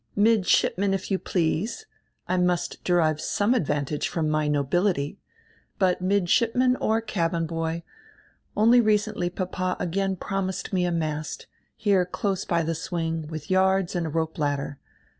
"Midshipman, 0.15 0.95
if 0.95 1.11
you 1.11 1.19
please. 1.19 1.85
I 2.27 2.35
must 2.37 2.83
derive 2.83 3.21
some 3.21 3.53
advan 3.53 3.85
tage 3.85 4.07
from 4.07 4.31
my 4.31 4.47
nobility. 4.47 5.19
But 5.77 6.01
midshipman 6.01 6.75
or 6.77 7.01
cabin 7.01 7.45
boy, 7.45 7.83
only 8.57 8.81
recendy 8.81 9.29
papa 9.29 9.77
again 9.79 10.15
promised 10.15 10.73
me 10.73 10.85
a 10.85 10.91
mast, 10.91 11.45
here 11.77 12.03
close 12.03 12.45
by 12.45 12.63
the 12.63 12.73
swing, 12.73 13.27
widi 13.27 13.51
yards 13.51 13.95
and 13.95 14.07
a 14.07 14.09
rope 14.09 14.39
ladder. 14.39 14.79